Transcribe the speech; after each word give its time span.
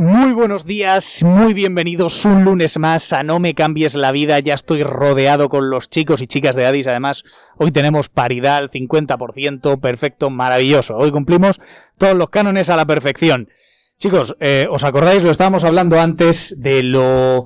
Muy 0.00 0.32
buenos 0.32 0.64
días, 0.64 1.22
muy 1.22 1.52
bienvenidos 1.52 2.24
un 2.24 2.42
lunes 2.42 2.78
más 2.78 3.12
a 3.12 3.22
No 3.22 3.38
me 3.38 3.54
cambies 3.54 3.94
la 3.94 4.12
vida. 4.12 4.40
Ya 4.40 4.54
estoy 4.54 4.82
rodeado 4.82 5.50
con 5.50 5.68
los 5.68 5.90
chicos 5.90 6.22
y 6.22 6.26
chicas 6.26 6.56
de 6.56 6.64
Adis. 6.64 6.86
Además, 6.86 7.22
hoy 7.58 7.70
tenemos 7.70 8.08
paridad 8.08 8.56
al 8.56 8.70
50%, 8.70 9.78
perfecto, 9.78 10.30
maravilloso. 10.30 10.96
Hoy 10.96 11.10
cumplimos 11.10 11.60
todos 11.98 12.16
los 12.16 12.30
cánones 12.30 12.70
a 12.70 12.76
la 12.76 12.86
perfección. 12.86 13.50
Chicos, 13.98 14.36
eh, 14.40 14.66
¿os 14.70 14.84
acordáis? 14.84 15.22
Lo 15.22 15.30
estábamos 15.30 15.64
hablando 15.64 16.00
antes 16.00 16.58
de 16.58 16.82
lo 16.82 17.44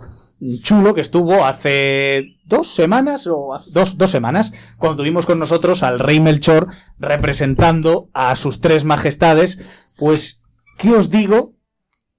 chulo 0.62 0.94
que 0.94 1.00
estuvo 1.00 1.44
hace 1.44 2.36
dos 2.44 2.68
semanas 2.68 3.27
o 3.27 3.58
dos, 3.72 3.98
dos 3.98 4.10
semanas 4.10 4.52
cuando 4.78 4.98
tuvimos 4.98 5.27
con 5.27 5.41
nosotros 5.41 5.82
al 5.82 5.98
rey 5.98 6.20
Melchor 6.20 6.68
representando 7.00 8.10
a 8.12 8.36
sus 8.36 8.60
tres 8.60 8.84
majestades. 8.84 9.58
Pues, 9.98 10.44
¿qué 10.78 10.92
os 10.92 11.10
digo? 11.10 11.53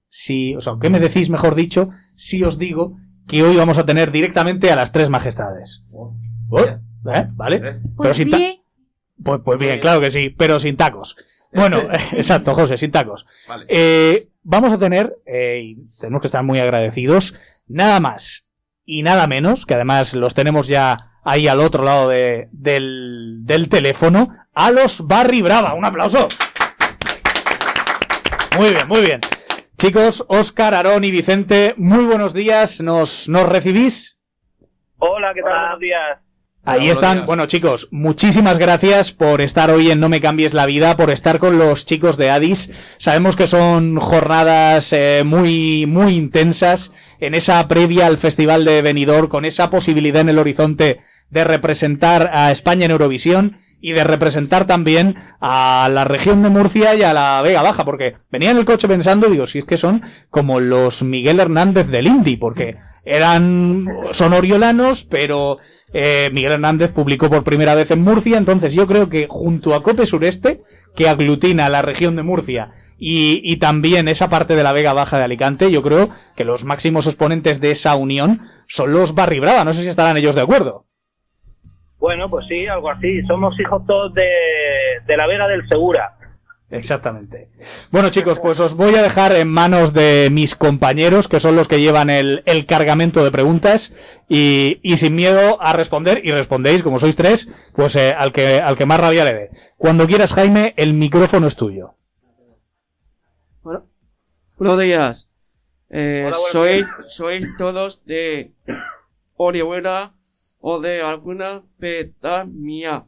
Si, 0.08 0.54
o 0.54 0.60
sea, 0.60 0.74
¿qué 0.80 0.88
me 0.90 1.00
decís, 1.00 1.28
mejor 1.30 1.54
dicho, 1.54 1.90
si 2.16 2.42
os 2.42 2.58
digo 2.58 2.96
que 3.26 3.42
hoy 3.42 3.56
vamos 3.56 3.76
a 3.78 3.84
tener 3.86 4.10
directamente 4.12 4.70
a 4.70 4.76
las 4.76 4.92
tres 4.92 5.10
majestades? 5.10 5.90
Oh, 5.92 6.14
¿eh? 6.60 6.76
¿Vale? 7.36 7.60
Pero 8.00 8.14
sin 8.14 8.30
ta- 8.30 8.38
pues, 9.22 9.40
pues 9.44 9.58
bien, 9.58 9.78
claro 9.80 10.00
que 10.00 10.10
sí, 10.10 10.30
pero 10.30 10.58
sin 10.58 10.76
tacos. 10.76 11.16
Bueno, 11.52 11.80
exacto, 12.12 12.54
José, 12.54 12.76
sin 12.76 12.90
tacos. 12.90 13.26
Eh, 13.68 14.28
vamos 14.42 14.72
a 14.72 14.78
tener, 14.78 15.16
eh, 15.26 15.60
y 15.62 15.76
tenemos 16.00 16.20
que 16.22 16.28
estar 16.28 16.42
muy 16.44 16.58
agradecidos, 16.60 17.34
nada 17.66 18.00
más 18.00 18.48
y 18.84 19.02
nada 19.02 19.26
menos, 19.26 19.66
que 19.66 19.74
además 19.74 20.14
los 20.14 20.34
tenemos 20.34 20.68
ya 20.68 21.12
ahí 21.24 21.48
al 21.48 21.60
otro 21.60 21.84
lado 21.84 22.08
de- 22.08 22.48
del, 22.52 23.40
del 23.42 23.68
teléfono, 23.68 24.28
a 24.54 24.70
los 24.70 25.06
Barry 25.08 25.42
Brava. 25.42 25.74
Un 25.74 25.84
aplauso. 25.84 26.28
Muy 28.56 28.70
bien, 28.70 28.88
muy 28.88 29.00
bien. 29.00 29.20
Chicos, 29.78 30.24
Óscar, 30.28 30.72
Aarón 30.72 31.04
y 31.04 31.10
Vicente, 31.10 31.74
muy 31.76 32.06
buenos 32.06 32.32
días. 32.32 32.80
¿Nos, 32.80 33.28
nos 33.28 33.46
recibís? 33.46 34.18
Hola, 34.96 35.32
¿qué 35.34 35.42
tal? 35.42 35.52
Buenos 35.52 35.80
días. 35.80 36.18
Ahí 36.64 36.88
están. 36.88 37.26
Bueno, 37.26 37.44
chicos, 37.44 37.88
muchísimas 37.92 38.56
gracias 38.56 39.12
por 39.12 39.42
estar 39.42 39.70
hoy 39.70 39.90
en 39.90 40.00
No 40.00 40.08
Me 40.08 40.22
Cambies 40.22 40.54
la 40.54 40.64
Vida, 40.64 40.96
por 40.96 41.10
estar 41.10 41.38
con 41.38 41.58
los 41.58 41.84
chicos 41.84 42.16
de 42.16 42.30
Addis. 42.30 42.96
Sabemos 42.98 43.36
que 43.36 43.46
son 43.46 43.98
jornadas 43.98 44.94
eh, 44.94 45.22
muy, 45.26 45.84
muy 45.86 46.16
intensas 46.16 47.16
en 47.20 47.34
esa 47.34 47.62
previa 47.68 48.06
al 48.06 48.16
Festival 48.16 48.64
de 48.64 48.80
Benidorm, 48.80 49.28
con 49.28 49.44
esa 49.44 49.68
posibilidad 49.68 50.22
en 50.22 50.30
el 50.30 50.38
horizonte 50.38 50.96
de 51.30 51.44
representar 51.44 52.30
a 52.32 52.50
España 52.50 52.84
en 52.86 52.92
Eurovisión 52.92 53.56
y 53.80 53.92
de 53.92 54.04
representar 54.04 54.66
también 54.66 55.16
a 55.40 55.88
la 55.92 56.04
región 56.04 56.42
de 56.42 56.48
Murcia 56.48 56.94
y 56.94 57.02
a 57.02 57.12
la 57.12 57.40
Vega 57.42 57.62
Baja, 57.62 57.84
porque 57.84 58.14
venía 58.30 58.50
en 58.50 58.56
el 58.56 58.64
coche 58.64 58.88
pensando, 58.88 59.28
digo, 59.28 59.46
si 59.46 59.58
es 59.58 59.64
que 59.64 59.76
son 59.76 60.02
como 60.30 60.60
los 60.60 61.02
Miguel 61.02 61.40
Hernández 61.40 61.88
del 61.88 62.06
Indy, 62.06 62.36
porque 62.36 62.76
eran, 63.04 63.86
son 64.12 64.32
oriolanos, 64.32 65.04
pero 65.04 65.58
eh, 65.92 66.30
Miguel 66.32 66.52
Hernández 66.52 66.92
publicó 66.92 67.28
por 67.28 67.44
primera 67.44 67.74
vez 67.74 67.90
en 67.90 68.02
Murcia, 68.02 68.38
entonces 68.38 68.74
yo 68.74 68.86
creo 68.86 69.08
que 69.08 69.26
junto 69.28 69.74
a 69.74 69.82
Cope 69.82 70.06
Sureste, 70.06 70.62
que 70.96 71.08
aglutina 71.08 71.68
la 71.68 71.82
región 71.82 72.16
de 72.16 72.22
Murcia 72.22 72.70
y, 72.98 73.40
y 73.44 73.58
también 73.58 74.08
esa 74.08 74.28
parte 74.28 74.56
de 74.56 74.62
la 74.62 74.72
Vega 74.72 74.94
Baja 74.94 75.18
de 75.18 75.24
Alicante, 75.24 75.70
yo 75.70 75.82
creo 75.82 76.08
que 76.34 76.44
los 76.44 76.64
máximos 76.64 77.06
exponentes 77.06 77.60
de 77.60 77.72
esa 77.72 77.94
unión 77.94 78.40
son 78.66 78.92
los 78.92 79.14
Barry 79.14 79.38
Brava, 79.38 79.64
no 79.64 79.74
sé 79.74 79.82
si 79.82 79.88
estarán 79.88 80.16
ellos 80.16 80.34
de 80.34 80.40
acuerdo. 80.40 80.85
Bueno, 82.06 82.28
pues 82.30 82.46
sí, 82.46 82.68
algo 82.68 82.88
así. 82.88 83.20
Somos 83.22 83.58
hijos 83.58 83.84
todos 83.84 84.14
de, 84.14 84.28
de 85.08 85.16
la 85.16 85.26
Vega 85.26 85.48
del 85.48 85.66
Segura. 85.66 86.16
Exactamente. 86.70 87.48
Bueno, 87.90 88.10
chicos, 88.10 88.38
pues 88.38 88.60
os 88.60 88.74
voy 88.76 88.94
a 88.94 89.02
dejar 89.02 89.34
en 89.34 89.48
manos 89.48 89.92
de 89.92 90.28
mis 90.30 90.54
compañeros, 90.54 91.26
que 91.26 91.40
son 91.40 91.56
los 91.56 91.66
que 91.66 91.80
llevan 91.80 92.08
el, 92.08 92.44
el 92.46 92.64
cargamento 92.64 93.24
de 93.24 93.32
preguntas, 93.32 94.22
y, 94.28 94.78
y 94.84 94.96
sin 94.98 95.16
miedo 95.16 95.60
a 95.60 95.72
responder, 95.72 96.20
y 96.24 96.30
respondéis, 96.30 96.84
como 96.84 97.00
sois 97.00 97.16
tres, 97.16 97.72
pues 97.74 97.96
eh, 97.96 98.14
al, 98.16 98.30
que, 98.30 98.60
al 98.60 98.76
que 98.76 98.86
más 98.86 99.00
rabia 99.00 99.24
le 99.24 99.34
dé. 99.34 99.50
Cuando 99.76 100.06
quieras, 100.06 100.32
Jaime, 100.32 100.74
el 100.76 100.94
micrófono 100.94 101.48
es 101.48 101.56
tuyo. 101.56 101.94
Bueno, 103.62 103.88
buenos 104.58 104.78
días. 104.78 105.28
Eh, 105.90 106.24
Hola, 106.28 106.36
buenos 106.36 106.52
soy, 106.52 106.74
días. 106.74 106.88
soy 107.08 107.56
todos 107.58 108.04
de 108.06 108.52
Orihuela 109.36 110.14
o 110.60 110.80
de 110.80 111.02
alguna 111.02 111.62
pedanía. 111.78 113.04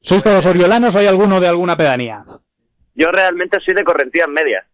¿Sois 0.00 0.22
todos 0.24 0.46
oriolanos 0.46 0.94
o 0.96 0.98
hay 0.98 1.06
alguno 1.06 1.40
de 1.40 1.48
alguna 1.48 1.76
pedanía? 1.76 2.24
Yo 2.94 3.10
realmente 3.12 3.58
soy 3.64 3.74
de 3.74 3.84
Correntías 3.84 4.28
Medias. 4.28 4.66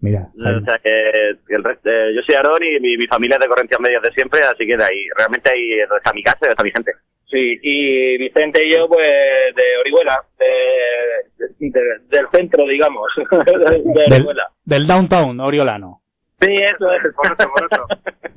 Mira, 0.00 0.28
O 0.36 0.64
sea, 0.64 0.78
que 0.78 0.90
el 0.90 1.64
resto- 1.64 1.88
eh, 1.90 2.12
yo 2.14 2.20
soy 2.26 2.34
Aarón 2.34 2.62
y 2.62 2.78
mi, 2.80 2.96
mi 2.98 3.06
familia 3.06 3.36
es 3.36 3.40
de 3.40 3.48
Correntías 3.48 3.80
Medias 3.80 4.02
de 4.02 4.12
siempre, 4.12 4.42
así 4.42 4.66
que 4.66 4.76
de 4.76 4.84
ahí. 4.84 5.06
Realmente 5.16 5.50
ahí 5.50 5.80
está 5.80 6.12
mi 6.12 6.22
casa 6.22 6.38
y 6.42 6.48
está 6.48 6.62
mi 6.64 6.70
gente. 6.70 6.92
Sí, 7.30 7.58
y 7.62 8.18
Vicente 8.18 8.62
y 8.66 8.70
yo, 8.72 8.86
pues, 8.88 9.06
de 9.06 9.64
Orihuela, 9.80 10.22
de, 10.38 11.46
de- 11.70 11.98
del 12.08 12.26
centro, 12.32 12.66
digamos, 12.66 13.08
de, 13.30 13.82
del, 13.82 14.12
Orihuela. 14.12 14.52
del 14.64 14.86
downtown 14.86 15.40
oriolano. 15.40 16.02
Sí, 16.40 16.54
eso 16.54 16.92
es, 16.92 17.14
por 17.14 17.26
eso, 17.26 17.50
por 17.50 17.68
eso. 17.70 17.86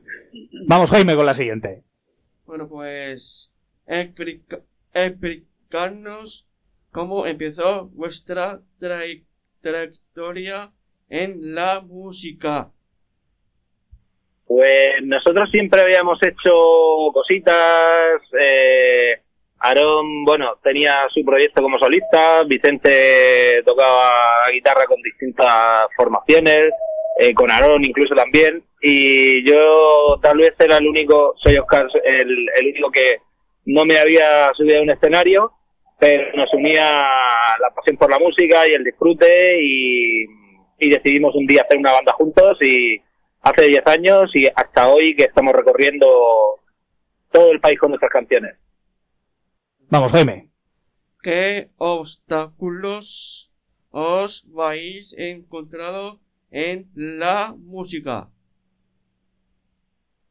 Vamos, 0.67 0.89
Jaime, 0.91 1.15
con 1.15 1.25
la 1.25 1.33
siguiente. 1.33 1.83
Bueno, 2.45 2.67
pues 2.67 3.51
explica- 3.85 4.61
explicarnos 4.93 6.47
cómo 6.91 7.25
empezó 7.27 7.87
vuestra 7.89 8.59
trayectoria 9.61 10.71
en 11.09 11.53
la 11.55 11.81
música. 11.81 12.71
Pues 14.45 14.87
nosotros 15.03 15.49
siempre 15.51 15.81
habíamos 15.81 16.17
hecho 16.23 16.51
cositas. 17.13 18.21
Eh, 18.41 19.21
Aarón, 19.59 20.23
bueno, 20.25 20.55
tenía 20.63 20.95
su 21.13 21.23
proyecto 21.23 21.61
como 21.61 21.77
solista. 21.77 22.43
Vicente 22.47 23.61
tocaba 23.65 24.09
la 24.47 24.51
guitarra 24.51 24.85
con 24.85 25.01
distintas 25.03 25.85
formaciones. 25.95 26.69
Eh, 27.19 27.33
con 27.33 27.51
Aarón 27.51 27.83
incluso 27.83 28.15
también. 28.15 28.63
Y 28.81 29.45
yo 29.45 30.17
tal 30.21 30.37
vez 30.37 30.53
era 30.57 30.77
el 30.77 30.87
único, 30.87 31.35
soy 31.43 31.57
Oscar, 31.57 31.87
el, 32.05 32.47
el 32.59 32.67
único 32.67 32.89
que 32.91 33.17
no 33.65 33.83
me 33.85 33.97
había 33.97 34.51
subido 34.55 34.79
a 34.79 34.83
un 34.83 34.91
escenario, 34.91 35.51
pero 35.99 36.35
nos 36.35 36.51
unía 36.53 37.01
la 37.59 37.75
pasión 37.75 37.97
por 37.97 38.09
la 38.09 38.19
música 38.19 38.67
y 38.67 38.71
el 38.71 38.85
disfrute 38.85 39.61
y, 39.61 40.23
y 40.79 40.89
decidimos 40.89 41.35
un 41.35 41.45
día 41.45 41.63
hacer 41.63 41.77
una 41.77 41.91
banda 41.91 42.13
juntos 42.13 42.57
y 42.61 43.01
hace 43.41 43.67
10 43.67 43.87
años 43.87 44.31
y 44.33 44.47
hasta 44.55 44.87
hoy 44.87 45.15
que 45.15 45.25
estamos 45.25 45.53
recorriendo 45.53 46.07
todo 47.31 47.51
el 47.51 47.59
país 47.59 47.77
con 47.79 47.89
nuestras 47.89 48.11
canciones. 48.11 48.55
Vamos, 49.89 50.11
Jaime. 50.11 50.49
¿Qué 51.21 51.69
obstáculos 51.77 53.51
os 53.91 54.45
habéis 54.57 55.17
encontrado 55.17 56.21
en 56.51 56.89
la 56.95 57.53
música? 57.57 58.27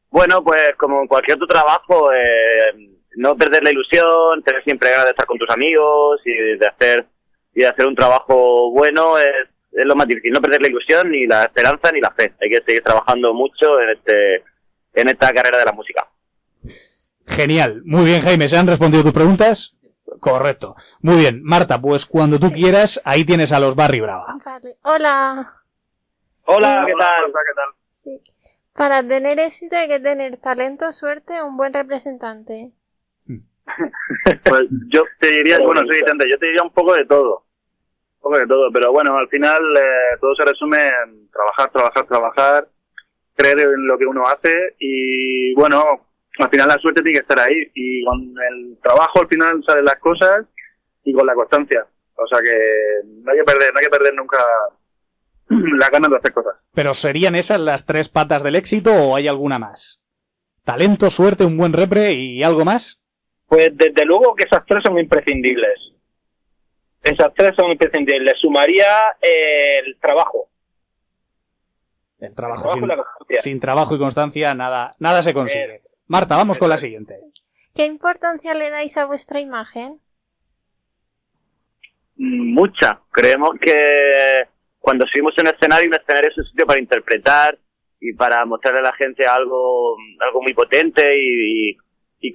Bueno, 0.09 0.43
pues 0.43 0.71
como 0.77 1.01
en 1.01 1.07
cualquier 1.07 1.35
otro 1.35 1.47
trabajo, 1.47 2.11
eh, 2.11 2.97
no 3.15 3.35
perder 3.35 3.63
la 3.63 3.71
ilusión, 3.71 4.43
tener 4.43 4.63
siempre 4.63 4.89
ganas 4.89 5.05
de 5.05 5.11
estar 5.11 5.25
con 5.25 5.37
tus 5.37 5.49
amigos 5.49 6.21
y 6.25 6.57
de 6.57 6.67
hacer 6.67 7.07
y 7.53 7.61
de 7.61 7.67
hacer 7.67 7.87
un 7.87 7.95
trabajo 7.95 8.71
bueno 8.71 9.17
es, 9.17 9.49
es 9.71 9.85
lo 9.85 9.95
más 9.95 10.07
difícil. 10.07 10.31
No 10.31 10.41
perder 10.41 10.61
la 10.61 10.69
ilusión, 10.69 11.11
ni 11.11 11.25
la 11.25 11.43
esperanza, 11.43 11.91
ni 11.91 11.99
la 11.99 12.11
fe. 12.11 12.33
Hay 12.41 12.49
que 12.49 12.63
seguir 12.65 12.83
trabajando 12.83 13.33
mucho 13.33 13.79
en 13.81 13.89
este 13.89 14.43
en 14.93 15.07
esta 15.07 15.29
carrera 15.29 15.59
de 15.59 15.65
la 15.65 15.71
música. 15.71 16.07
Genial. 17.25 17.81
Muy 17.85 18.05
bien, 18.05 18.21
Jaime. 18.21 18.47
¿Se 18.47 18.57
han 18.57 18.67
respondido 18.67 19.03
tus 19.03 19.13
preguntas? 19.13 19.77
Correcto. 20.19 20.75
Muy 21.01 21.17
bien. 21.17 21.41
Marta, 21.43 21.79
pues 21.79 22.05
cuando 22.05 22.39
tú 22.39 22.51
quieras, 22.51 22.99
ahí 23.05 23.23
tienes 23.23 23.51
a 23.51 23.59
los 23.59 23.75
Barry 23.75 23.99
Brava. 23.99 24.35
Vale. 24.43 24.77
Hola. 24.81 25.58
Hola. 26.51 26.83
¿qué 26.87 26.93
tal? 26.97 27.25
¿qué 27.25 27.53
tal? 27.55 27.69
Sí. 27.91 28.23
Para 28.73 29.07
tener 29.07 29.39
éxito 29.39 29.75
hay 29.75 29.87
que 29.87 29.99
tener 29.99 30.37
talento, 30.37 30.91
suerte, 30.91 31.43
un 31.43 31.57
buen 31.57 31.73
representante. 31.73 32.71
pues 34.45 34.67
yo 34.87 35.03
te 35.19 35.29
diría, 35.29 35.59
bueno, 35.59 35.81
soy 35.81 36.01
Vicente, 36.01 36.25
yo 36.27 36.39
te 36.39 36.47
diría 36.47 36.63
un 36.63 36.73
poco 36.73 36.95
de 36.95 37.05
todo. 37.05 37.45
Un 38.15 38.21
poco 38.21 38.39
de 38.39 38.47
todo, 38.47 38.71
pero 38.73 38.91
bueno, 38.91 39.15
al 39.15 39.29
final 39.29 39.61
eh, 39.77 40.17
todo 40.19 40.33
se 40.35 40.45
resume 40.45 40.77
en 40.77 41.29
trabajar, 41.29 41.71
trabajar, 41.71 42.07
trabajar, 42.07 42.67
creer 43.35 43.59
en 43.59 43.85
lo 43.85 43.97
que 43.99 44.07
uno 44.07 44.23
hace 44.25 44.75
y 44.79 45.53
bueno, 45.53 46.07
al 46.39 46.49
final 46.49 46.67
la 46.67 46.79
suerte 46.79 47.03
tiene 47.03 47.19
que 47.19 47.21
estar 47.21 47.39
ahí 47.39 47.69
y 47.75 48.03
con 48.03 48.33
el 48.49 48.77
trabajo 48.81 49.21
al 49.21 49.27
final 49.27 49.63
salen 49.67 49.85
las 49.85 49.99
cosas 49.99 50.45
y 51.03 51.13
con 51.13 51.27
la 51.27 51.35
constancia. 51.35 51.85
O 52.15 52.25
sea 52.25 52.39
que 52.39 52.57
no 53.23 53.31
hay 53.31 53.37
que 53.37 53.43
perder, 53.43 53.71
no 53.71 53.79
hay 53.79 53.85
que 53.85 53.91
perder 53.91 54.15
nunca 54.15 54.43
la 55.79 55.89
ganas 55.89 56.11
de 56.11 56.17
hacer 56.17 56.33
cosas. 56.33 56.55
Pero 56.73 56.93
¿serían 56.93 57.35
esas 57.35 57.59
las 57.59 57.85
tres 57.85 58.09
patas 58.09 58.43
del 58.43 58.55
éxito 58.55 58.93
o 58.93 59.15
hay 59.15 59.27
alguna 59.27 59.59
más? 59.59 60.01
Talento, 60.63 61.09
suerte, 61.09 61.45
un 61.45 61.57
buen 61.57 61.73
repre 61.73 62.13
y 62.13 62.43
algo 62.43 62.63
más. 62.63 63.01
Pues 63.47 63.69
desde 63.73 64.05
luego 64.05 64.35
que 64.35 64.43
esas 64.43 64.63
tres 64.67 64.83
son 64.85 64.99
imprescindibles. 64.99 65.97
Esas 67.01 67.33
tres 67.35 67.53
son 67.57 67.71
imprescindibles. 67.71 68.35
Sumaría 68.39 68.85
eh, 69.21 69.79
el 69.85 69.97
trabajo. 69.99 70.49
El 72.19 72.35
trabajo, 72.35 72.75
El 72.75 72.85
trabajo 72.85 73.25
sin, 73.29 73.59
trabajo 73.59 73.95
y 73.95 73.97
constancia 73.97 74.53
nada, 74.53 74.95
nada 74.99 75.21
se 75.21 75.33
consigue. 75.33 75.81
Marta, 76.07 76.35
vamos 76.35 76.59
con 76.59 76.69
la 76.69 76.77
siguiente. 76.77 77.15
¿Qué 77.73 77.85
importancia 77.85 78.53
le 78.53 78.69
dais 78.69 78.97
a 78.97 79.05
vuestra 79.05 79.39
imagen? 79.39 80.01
Mucha. 82.17 83.01
Creemos 83.11 83.51
que 83.61 84.43
cuando 84.79 85.05
subimos 85.07 85.33
en 85.37 85.47
escenario, 85.47 85.89
un 85.89 85.95
escenario 85.95 86.29
es 86.29 86.37
un 86.37 86.45
sitio 86.45 86.65
para 86.65 86.79
interpretar 86.79 87.59
y 87.99 88.13
para 88.13 88.45
mostrarle 88.45 88.79
a 88.79 88.91
la 88.91 88.95
gente 88.95 89.25
algo, 89.25 89.97
algo 90.19 90.41
muy 90.41 90.53
potente 90.53 91.13
y, 91.17 91.77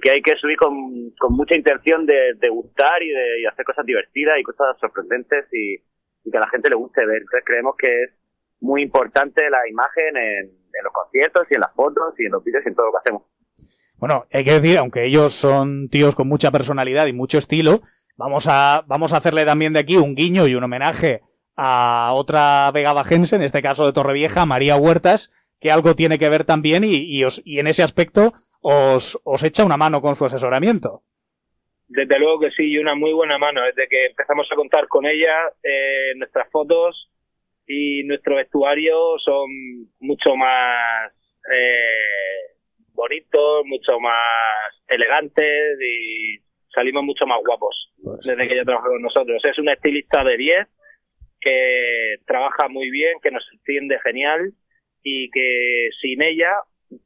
que 0.01 0.11
hay 0.11 0.21
que 0.21 0.35
subir 0.37 0.57
con, 0.57 0.73
mucha 1.29 1.55
intención 1.55 2.05
de, 2.05 2.49
gustar 2.49 3.01
y 3.01 3.09
de 3.09 3.47
hacer 3.51 3.65
cosas 3.65 3.85
divertidas 3.85 4.35
y 4.39 4.43
cosas 4.43 4.77
sorprendentes 4.79 5.45
y, 5.51 5.75
y 6.23 6.31
que 6.31 6.37
a 6.37 6.41
la 6.41 6.49
gente 6.49 6.69
le 6.69 6.75
guste 6.75 7.05
ver. 7.05 7.21
Entonces 7.21 7.43
creemos 7.45 7.75
que 7.77 7.87
es 7.87 8.11
muy 8.59 8.83
importante 8.83 9.49
la 9.49 9.67
imagen 9.67 10.17
en, 10.17 10.45
en 10.45 10.83
los 10.83 10.93
conciertos 10.93 11.47
y 11.49 11.55
en 11.55 11.61
las 11.61 11.73
fotos 11.73 12.13
y 12.19 12.25
en 12.25 12.31
los 12.31 12.43
vídeos 12.43 12.63
y 12.65 12.69
en 12.69 12.75
todo 12.75 12.87
lo 12.87 12.91
que 12.91 12.97
hacemos. 13.03 13.23
Bueno, 13.97 14.25
hay 14.31 14.43
que 14.43 14.53
decir, 14.53 14.77
aunque 14.77 15.05
ellos 15.05 15.33
son 15.33 15.87
tíos 15.89 16.15
con 16.15 16.27
mucha 16.27 16.51
personalidad 16.51 17.07
y 17.07 17.13
mucho 17.13 17.37
estilo, 17.37 17.81
vamos 18.17 18.47
a, 18.49 18.83
vamos 18.87 19.13
a 19.13 19.17
hacerle 19.17 19.45
también 19.45 19.73
de 19.73 19.79
aquí 19.79 19.97
un 19.97 20.15
guiño 20.15 20.47
y 20.47 20.55
un 20.55 20.63
homenaje 20.63 21.21
a 21.57 22.11
otra 22.13 22.69
vega 22.73 22.93
bajense, 22.93 23.35
en 23.35 23.43
este 23.43 23.61
caso 23.61 23.85
de 23.85 23.93
Torrevieja, 23.93 24.45
María 24.45 24.75
Huertas, 24.75 25.31
que 25.59 25.71
algo 25.71 25.95
tiene 25.95 26.17
que 26.19 26.29
ver 26.29 26.43
también 26.45 26.83
y, 26.83 26.95
y 26.97 27.23
os- 27.23 27.41
y 27.45 27.59
en 27.59 27.67
ese 27.67 27.83
aspecto 27.83 28.33
os, 28.61 29.19
os 29.23 29.43
echa 29.43 29.63
una 29.65 29.77
mano 29.77 30.01
con 30.01 30.15
su 30.15 30.25
asesoramiento. 30.25 31.03
Desde 31.87 32.17
luego 32.19 32.39
que 32.39 32.51
sí, 32.51 32.63
y 32.71 32.77
una 32.79 32.95
muy 32.95 33.13
buena 33.13 33.37
mano. 33.37 33.61
Desde 33.63 33.87
que 33.87 34.07
empezamos 34.07 34.47
a 34.51 34.55
contar 34.55 34.87
con 34.87 35.05
ella, 35.05 35.33
eh, 35.63 36.13
nuestras 36.17 36.49
fotos 36.51 37.09
y 37.67 38.03
nuestro 38.03 38.35
vestuario 38.35 39.17
son 39.23 39.47
mucho 39.99 40.35
más 40.35 41.11
eh, 41.55 42.57
bonitos, 42.93 43.63
mucho 43.65 43.99
más 43.99 44.73
elegantes 44.87 45.77
y 45.81 46.39
salimos 46.73 47.03
mucho 47.03 47.25
más 47.25 47.39
guapos 47.45 47.91
Pues, 48.03 48.25
desde 48.25 48.47
que 48.47 48.53
ella 48.55 48.65
trabaja 48.65 48.87
con 48.87 49.01
nosotros. 49.01 49.41
Es 49.45 49.57
una 49.59 49.73
estilista 49.73 50.23
de 50.23 50.37
10 50.37 50.67
que 51.45 52.15
trabaja 52.25 52.67
muy 52.69 52.89
bien, 52.89 53.13
que 53.21 53.29
nos 53.31 53.45
entiende 53.53 53.99
genial 54.03 54.53
y 55.03 55.29
que 55.29 55.89
sin 56.01 56.25
ella, 56.25 56.51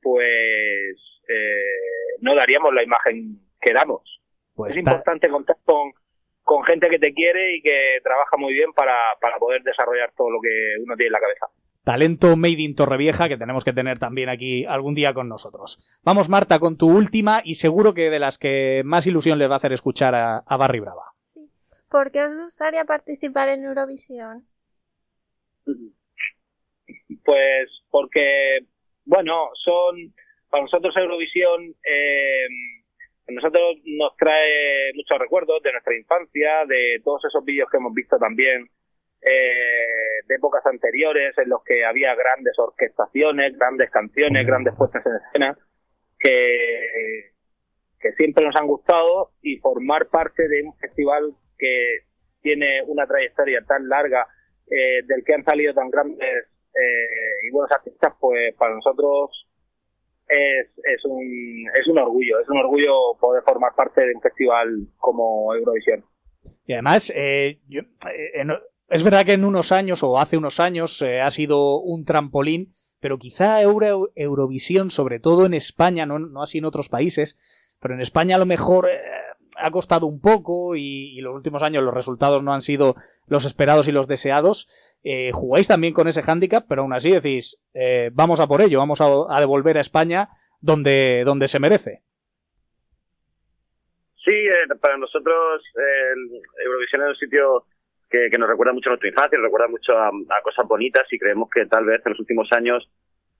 pues 0.02 0.96
eh, 1.28 2.16
no 2.22 2.36
daríamos 2.36 2.74
la 2.74 2.84
imagen 2.84 3.40
que 3.62 3.74
damos. 3.74 4.22
pues 4.56 4.72
es 4.78 4.84
ta- 4.84 4.92
importante 4.92 5.30
contar 5.30 5.58
con, 5.66 5.92
con 6.44 6.64
gente 6.64 6.90
que 6.90 7.00
te 7.00 7.14
quiere 7.14 7.58
y 7.58 7.62
que 7.62 7.98
trabaja 8.04 8.38
muy 8.38 8.54
bien 8.54 8.72
para, 8.74 8.98
para 9.22 9.38
poder 9.38 9.62
desarrollar 9.64 10.12
todo 10.18 10.30
lo 10.32 10.40
que 10.42 10.82
uno 10.84 10.96
tiene 10.96 11.08
en 11.08 11.14
la 11.14 11.20
cabeza. 11.20 11.46
talento 11.84 12.36
made 12.38 12.62
in 12.62 12.76
Torrevieja 12.76 13.28
que 13.30 13.38
tenemos 13.38 13.64
que 13.66 13.74
tener 13.74 14.00
también 14.00 14.30
aquí 14.30 14.66
algún 14.66 14.96
día 14.96 15.14
con 15.14 15.28
nosotros. 15.28 16.02
Vamos, 16.06 16.30
Marta, 16.30 16.60
con 16.60 16.78
tu 16.78 16.90
última 16.90 17.42
y 17.44 17.56
seguro 17.56 17.94
que 17.94 18.10
de 18.10 18.20
las 18.20 18.38
que 18.38 18.82
más 18.86 19.06
ilusión 19.08 19.38
les 19.40 19.50
va 19.50 19.54
a 19.56 19.58
hacer 19.58 19.74
escuchar 19.74 20.16
a, 20.16 20.38
a 20.46 20.58
Barry 20.58 20.80
Brava. 20.80 21.04
¿Por 21.90 22.12
qué 22.12 22.24
os 22.24 22.36
gustaría 22.38 22.86
participar 22.86 23.50
en 23.50 23.64
Eurovisión? 23.64 24.46
Pues 27.26 27.70
porque, 27.90 28.60
bueno, 29.06 29.50
son, 29.56 30.14
para 30.50 30.64
nosotros 30.64 30.96
Eurovisión, 30.96 31.76
eh, 31.84 32.48
nosotros 33.28 33.78
nos 33.86 34.16
trae 34.18 34.92
muchos 34.94 35.18
recuerdos 35.18 35.62
de 35.64 35.72
nuestra 35.72 35.96
infancia, 35.96 36.66
de 36.68 37.02
todos 37.04 37.26
esos 37.26 37.44
vídeos 37.44 37.70
que 37.70 37.78
hemos 37.78 37.94
visto 37.94 38.18
también 38.18 38.70
eh, 39.22 40.24
de 40.28 40.36
épocas 40.36 40.66
anteriores 40.66 41.38
en 41.38 41.50
los 41.50 41.64
que 41.64 41.84
había 41.86 42.16
grandes 42.16 42.58
orquestaciones, 42.58 43.58
grandes 43.58 43.90
canciones, 43.90 44.46
grandes 44.46 44.76
puestas 44.76 45.06
en 45.06 45.16
escena 45.16 45.58
que, 46.20 47.32
que 48.00 48.12
siempre 48.14 48.46
nos 48.46 48.56
han 48.56 48.68
gustado 48.68 49.32
y 49.42 49.58
formar 49.58 50.08
parte 50.08 50.48
de 50.48 50.64
un 50.64 50.76
festival 50.78 51.34
que 51.60 52.06
tiene 52.42 52.82
una 52.88 53.06
trayectoria 53.06 53.62
tan 53.68 53.88
larga, 53.90 54.26
eh, 54.66 55.04
del 55.06 55.24
que 55.26 55.34
han 55.34 55.44
salido 55.44 55.74
tan 55.74 55.90
grandes 55.90 56.20
eh, 56.28 57.48
y 57.48 57.52
buenos 57.52 57.72
artistas, 57.72 58.14
pues 58.20 58.56
para 58.56 58.74
nosotros 58.76 59.46
es, 60.28 60.68
es, 60.84 61.06
un, 61.06 61.66
es 61.80 61.88
un 61.88 61.98
orgullo, 61.98 62.40
es 62.40 62.48
un 62.50 62.58
orgullo 62.58 62.94
poder 63.20 63.44
formar 63.44 63.74
parte 63.76 64.02
de 64.06 64.14
un 64.16 64.22
festival 64.22 64.88
como 64.98 65.54
Eurovisión. 65.56 66.06
Y 66.66 66.74
además, 66.74 67.12
eh, 67.16 67.60
eh, 67.70 68.46
es 68.90 69.04
verdad 69.04 69.26
que 69.26 69.34
en 69.34 69.44
unos 69.44 69.72
años 69.72 70.04
o 70.04 70.18
hace 70.20 70.38
unos 70.38 70.60
años 70.60 71.02
ha 71.04 71.30
sido 71.32 71.80
un 71.82 72.06
trampolín, 72.06 72.72
pero 73.02 73.18
quizá 73.18 73.62
Euro- 73.62 74.10
Eurovisión, 74.16 74.90
sobre 74.92 75.20
todo 75.20 75.46
en 75.46 75.54
España, 75.54 76.06
no, 76.06 76.20
no 76.20 76.42
así 76.44 76.60
en 76.60 76.66
otros 76.66 76.90
países, 76.90 77.78
pero 77.82 77.94
en 77.94 78.02
España 78.02 78.36
a 78.36 78.40
lo 78.40 78.46
mejor 78.46 78.88
ha 79.60 79.72
costado 79.72 80.08
un 80.08 80.22
poco 80.22 80.76
y, 80.76 81.20
los 81.22 81.36
últimos 81.36 81.64
años 81.64 81.84
los 81.84 81.94
resultados 81.94 82.44
no 82.44 82.54
han 82.54 82.62
sido 82.62 82.96
los 83.28 83.46
esperados 83.46 83.88
y 83.88 83.92
los 83.92 84.08
deseados. 84.08 84.68
Eh, 85.04 85.32
jugáis 85.34 85.68
también 85.68 85.94
con 85.94 86.08
ese 86.08 86.22
hándicap, 86.22 86.66
pero 86.68 86.82
aún 86.82 86.94
así 86.94 87.12
decís, 87.12 87.62
eh, 87.74 88.10
vamos 88.14 88.40
a 88.40 88.48
por 88.48 88.62
ello, 88.62 88.80
vamos 88.80 89.02
a, 89.02 89.40
devolver 89.40 89.78
a 89.78 89.82
España 89.82 90.30
donde, 90.62 91.24
donde 91.26 91.48
se 91.48 91.60
merece. 91.60 92.02
Sí, 94.24 94.32
eh, 94.32 94.76
para 94.82 94.98
nosotros 94.98 95.64
Eurovisión 96.64 97.04
es 97.04 97.10
un 97.10 97.16
sitio 97.16 97.66
que, 98.10 98.30
nos 98.38 98.50
recuerda 98.50 98.74
mucho 98.74 98.90
a 98.90 98.92
nuestra 98.92 99.10
infancia, 99.10 99.40
recuerda 99.42 99.68
mucho 99.68 99.98
a, 99.98 100.08
a 100.08 100.42
cosas 100.44 100.68
bonitas 100.68 101.06
y 101.12 101.20
creemos 101.20 101.50
que 101.50 101.66
tal 101.66 101.86
vez 101.86 102.02
en 102.06 102.12
los 102.12 102.20
últimos 102.20 102.48
años 102.52 102.90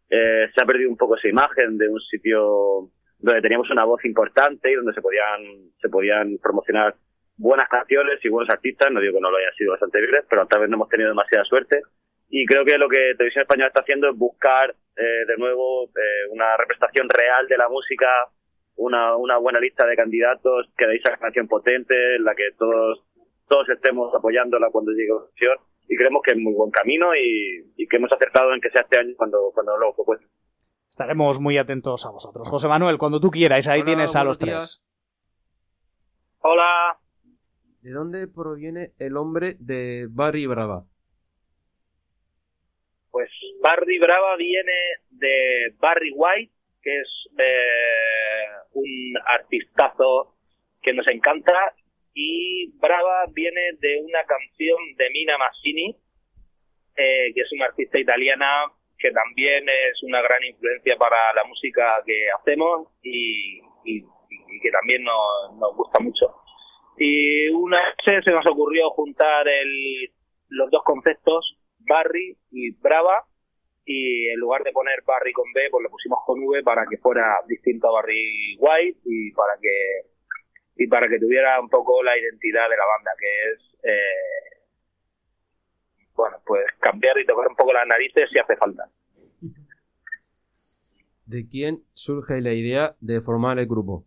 eh, 0.10 0.50
se 0.54 0.62
ha 0.62 0.66
perdido 0.66 0.90
un 0.90 0.98
poco 0.98 1.16
esa 1.16 1.28
imagen 1.28 1.78
de 1.78 1.88
un 1.88 2.00
sitio 2.02 2.90
donde 3.20 3.42
teníamos 3.42 3.70
una 3.70 3.86
voz 3.86 4.04
importante 4.06 4.72
y 4.72 4.76
donde 4.76 4.94
se 4.94 5.02
podían 5.02 5.72
se 5.82 5.90
podían 5.90 6.38
promocionar 6.42 6.96
buenas 7.38 7.68
canciones 7.70 8.20
y 8.24 8.30
buenos 8.30 8.50
artistas. 8.54 8.92
No 8.92 9.00
digo 9.00 9.16
que 9.16 9.22
no 9.22 9.32
lo 9.32 9.38
hayan 9.38 9.54
sido 9.54 9.74
los 9.74 9.84
anteriores, 9.84 10.26
pero 10.30 10.48
tal 10.48 10.62
vez 10.62 10.70
no 10.70 10.76
hemos 10.76 10.90
tenido 10.90 11.10
demasiada 11.10 11.44
suerte. 11.46 11.82
Y 12.30 12.46
creo 12.46 12.64
que 12.64 12.78
lo 12.78 12.88
que 12.88 13.16
Televisión 13.18 13.42
Española 13.42 13.68
está 13.68 13.82
haciendo 13.82 14.10
es 14.10 14.16
buscar 14.16 14.76
eh, 14.96 15.26
de 15.28 15.38
nuevo 15.38 15.86
eh, 15.86 16.30
una 16.30 16.56
representación 16.58 17.10
real 17.10 17.48
de 17.48 17.58
la 17.58 17.68
música, 17.70 18.08
una, 18.76 19.16
una 19.16 19.38
buena 19.38 19.60
lista 19.60 19.86
de 19.86 19.96
candidatos, 19.96 20.70
que 20.78 20.86
deis 20.86 21.02
esa 21.04 21.18
canción 21.18 21.48
potente, 21.48 22.16
en 22.16 22.24
la 22.24 22.36
que 22.36 22.52
todos 22.58 23.04
todos 23.50 23.68
estemos 23.70 24.14
apoyándola 24.14 24.70
cuando 24.70 24.92
llegue 24.92 25.10
a 25.10 25.16
opción 25.16 25.58
y 25.90 25.98
creemos 25.98 26.22
que 26.24 26.36
es 26.36 26.40
muy 26.40 26.54
buen 26.54 26.70
camino 26.70 27.16
y, 27.16 27.66
y 27.76 27.88
que 27.88 27.98
hemos 27.98 28.12
acertado 28.12 28.54
en 28.54 28.62
que 28.62 28.70
sea 28.70 28.82
este 28.82 29.00
año 29.00 29.14
cuando, 29.18 29.52
cuando 29.54 29.76
lo 29.76 29.94
propuesto. 29.96 30.28
Estaremos 31.00 31.40
muy 31.40 31.58
atentos 31.58 32.06
a 32.06 32.12
vosotros. 32.12 32.50
José 32.50 32.68
Manuel, 32.68 32.98
cuando 32.98 33.22
tú 33.22 33.32
quieras, 33.32 33.66
ahí 33.70 33.80
Hola, 33.80 33.86
tienes 33.86 34.18
a 34.18 34.24
los 34.26 34.38
días. 34.38 34.82
tres. 34.84 34.86
Hola, 36.42 37.00
¿De 37.82 37.92
dónde 37.92 38.28
proviene 38.28 38.92
el 39.00 39.14
nombre 39.14 39.56
de 39.60 40.08
Barry 40.10 40.46
Brava? 40.46 40.84
pues 43.12 43.30
Barry 43.64 43.98
Brava 43.98 44.36
viene 44.36 44.74
de 45.12 45.74
Barry 45.80 46.12
White, 46.14 46.52
que 46.84 47.00
es 47.00 47.08
eh, 47.38 48.60
un 48.74 49.14
artistazo 49.26 50.36
que 50.82 50.92
nos 50.92 51.08
encanta, 51.08 51.54
y 52.14 52.72
Brava 52.78 53.26
viene 53.32 53.62
de 53.80 54.02
una 54.04 54.26
canción 54.26 54.78
de 54.98 55.10
Mina 55.12 55.38
Massini, 55.38 55.96
eh, 56.98 57.32
que 57.34 57.40
es 57.42 57.52
una 57.54 57.68
artista 57.68 57.98
italiana 57.98 58.66
que 59.00 59.12
también 59.12 59.68
es 59.70 60.04
una 60.04 60.22
gran 60.22 60.44
influencia 60.44 60.96
para 60.98 61.16
la 61.34 61.44
música 61.46 62.02
que 62.06 62.28
hacemos 62.40 62.88
y, 63.02 63.60
y- 63.86 64.04
y 64.30 64.60
que 64.62 64.72
también 64.72 65.04
nos, 65.04 65.56
nos 65.58 65.76
gusta 65.76 66.00
mucho. 66.00 66.26
Y 66.98 67.48
una 67.50 67.80
vez 68.06 68.24
se 68.26 68.32
nos 68.32 68.46
ocurrió 68.46 68.90
juntar 68.92 69.48
el, 69.48 70.12
los 70.50 70.70
dos 70.70 70.84
conceptos, 70.84 71.58
Barry 71.80 72.38
y 72.52 72.72
Brava, 72.82 73.24
y 73.86 74.28
en 74.30 74.40
lugar 74.40 74.64
de 74.64 74.72
poner 74.74 75.02
Barry 75.06 75.32
con 75.34 75.52
B, 75.54 75.70
pues 75.72 75.84
lo 75.84 75.90
pusimos 75.90 76.20
con 76.26 76.44
V 76.44 76.62
para 76.64 76.86
que 76.90 76.98
fuera 76.98 77.40
distinto 77.48 77.88
a 77.88 77.94
Barry 78.02 78.56
White 78.60 79.00
y 79.06 79.32
para 79.32 79.54
que 79.62 80.10
y 80.82 80.88
para 80.88 81.08
que 81.10 81.20
tuviera 81.20 81.60
un 81.60 81.70
poco 81.70 82.02
la 82.04 82.18
identidad 82.18 82.70
de 82.70 82.78
la 82.78 82.86
banda, 82.86 83.12
que 83.20 83.52
es, 83.52 83.60
eh, 83.84 84.59
bueno, 86.20 86.38
pues 86.46 86.66
cambiar 86.80 87.18
y 87.18 87.26
tocar 87.26 87.48
un 87.48 87.56
poco 87.56 87.72
las 87.74 87.88
narices 87.88 88.30
si 88.30 88.38
hace 88.40 88.56
falta. 88.58 88.84
¿De 91.26 91.48
quién 91.48 91.84
surge 91.94 92.42
la 92.42 92.54
idea 92.54 92.96
de 93.00 93.22
formar 93.22 93.58
el 93.60 93.68
grupo? 93.68 94.06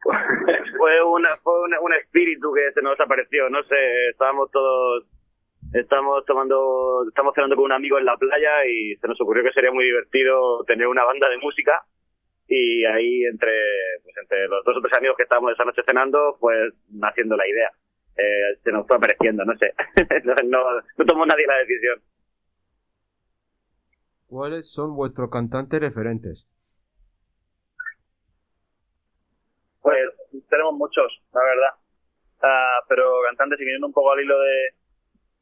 fue 0.78 1.02
una, 1.04 1.28
fue 1.42 1.60
una- 1.62 1.80
un 1.80 1.92
espíritu 1.94 2.52
que 2.52 2.72
se 2.72 2.82
nos 2.82 2.98
apareció, 3.00 3.48
no 3.50 3.62
sé, 3.62 4.08
estábamos 4.10 4.50
todos, 4.50 5.04
estamos 5.74 6.24
tomando, 6.24 7.04
estamos 7.08 7.34
cenando 7.34 7.56
con 7.56 7.66
un 7.66 7.72
amigo 7.72 7.98
en 7.98 8.04
la 8.06 8.16
playa 8.16 8.64
y 8.66 8.96
se 8.96 9.06
nos 9.08 9.20
ocurrió 9.20 9.44
que 9.44 9.52
sería 9.52 9.70
muy 9.72 9.84
divertido 9.84 10.64
tener 10.64 10.86
una 10.86 11.04
banda 11.04 11.28
de 11.28 11.38
música 11.38 11.82
y 12.46 12.84
ahí 12.86 13.24
entre, 13.24 13.52
pues 14.02 14.16
entre 14.16 14.48
los 14.48 14.64
dos 14.64 14.76
o 14.78 14.80
tres 14.80 14.96
amigos 14.96 15.16
que 15.16 15.24
estábamos 15.24 15.52
esa 15.52 15.64
noche 15.64 15.82
cenando, 15.86 16.36
pues 16.40 16.72
naciendo 16.90 17.36
la 17.36 17.46
idea. 17.46 17.70
Eh, 18.18 18.58
se 18.64 18.72
nos 18.72 18.86
fue 18.86 18.96
apareciendo, 18.96 19.44
no 19.44 19.56
sé, 19.58 19.72
no, 20.24 20.34
no, 20.44 20.82
no 20.96 21.06
tomó 21.06 21.24
nadie 21.24 21.46
la 21.46 21.58
decisión. 21.58 22.02
¿Cuáles 24.26 24.70
son 24.70 24.96
vuestros 24.96 25.30
cantantes 25.30 25.80
referentes? 25.80 26.46
Pues 29.80 29.98
tenemos 30.50 30.74
muchos, 30.74 31.22
la 31.32 31.40
verdad. 31.44 31.70
Ah, 32.42 32.78
pero 32.88 33.04
cantantes, 33.28 33.58
siguiendo 33.58 33.86
un 33.86 33.92
poco 33.92 34.12
al 34.12 34.20
hilo 34.20 34.38
de, 34.38 34.74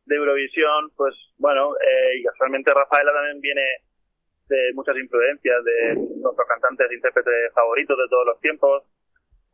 de 0.05 0.17
Eurovisión, 0.17 0.91
pues 0.97 1.15
bueno, 1.39 1.75
eh, 1.77 2.19
y 2.21 2.23
casualmente 2.25 2.73
Rafaela 2.73 3.13
también 3.13 3.41
viene 3.41 3.63
de 4.49 4.73
muchas 4.75 4.97
influencias 4.97 5.65
de 5.65 5.95
nuestros 5.95 6.47
cantantes 6.47 6.91
e 6.91 6.95
intérpretes 6.95 7.53
favoritos 7.55 7.99
de 7.99 8.09
todos 8.09 8.27
los 8.27 8.41
tiempos, 8.41 8.85